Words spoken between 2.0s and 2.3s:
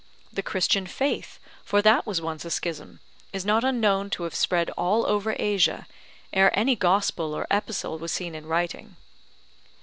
was